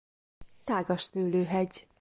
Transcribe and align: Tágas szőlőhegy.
Tágas 0.63 1.01
szőlőhegy. 1.01 1.87